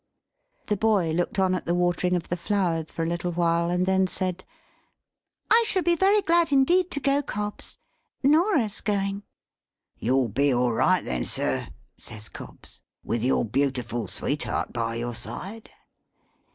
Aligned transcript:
The 0.65 0.75
boy 0.77 1.11
looked 1.11 1.37
on 1.37 1.53
at 1.53 1.65
the 1.67 1.75
watering 1.75 2.15
of 2.15 2.29
the 2.29 2.35
flowers 2.35 2.91
for 2.91 3.03
a 3.03 3.07
little 3.07 3.31
while, 3.31 3.69
and 3.69 3.85
then 3.85 4.07
said, 4.07 4.43
"I 5.51 5.63
shall 5.67 5.83
be 5.83 5.95
very 5.95 6.23
glad 6.23 6.51
indeed 6.51 6.89
to 6.89 6.99
go, 6.99 7.21
Cobbs, 7.21 7.77
Norah's 8.23 8.81
going." 8.81 9.21
"You'll 9.99 10.29
be 10.29 10.51
all 10.51 10.71
right 10.73 11.05
then, 11.05 11.23
sir," 11.23 11.67
says 11.99 12.29
Cobbs, 12.29 12.81
"with 13.03 13.23
your 13.23 13.45
beautiful 13.45 14.07
sweetheart 14.07 14.73
by 14.73 14.95
your 14.95 15.13
side." 15.13 15.69